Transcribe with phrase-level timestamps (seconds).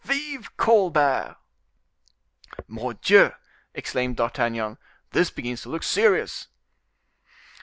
[0.03, 1.35] Vive Colbert!"
[2.67, 3.33] "Mordioux!"
[3.75, 4.79] exclaimed D'Artagnan,
[5.11, 6.47] "this begins to look serious."